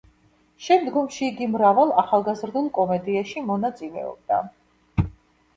შემდგომში 0.67 1.19
იგი 1.31 1.49
მრავალ 1.57 1.93
ახალგაზრდულ 2.03 2.71
კომედიაში 2.79 3.45
მონაწილეობდა. 3.51 4.45